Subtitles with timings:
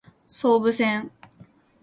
[0.27, 1.11] 総武線